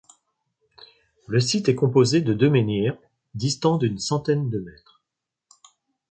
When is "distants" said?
3.35-3.77